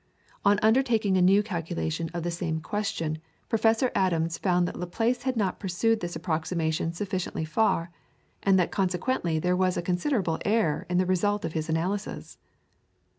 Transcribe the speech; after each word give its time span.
On 0.43 0.57
undertaking 0.63 1.15
a 1.15 1.21
new 1.21 1.43
calculation 1.43 2.09
of 2.11 2.23
the 2.23 2.31
same 2.31 2.59
question, 2.59 3.19
Professor 3.49 3.91
Adams 3.93 4.35
found 4.39 4.67
that 4.67 4.75
Laplace 4.75 5.21
had 5.21 5.37
not 5.37 5.59
pursued 5.59 5.99
this 5.99 6.15
approximation 6.15 6.91
sufficiently 6.91 7.45
far, 7.45 7.91
and 8.41 8.57
that 8.57 8.71
consequently 8.71 9.37
there 9.37 9.55
was 9.55 9.77
a 9.77 9.81
considerable 9.83 10.39
error 10.43 10.87
in 10.89 10.97
the 10.97 11.05
result 11.05 11.45
of 11.45 11.53
his 11.53 11.69
analysis. 11.69 12.39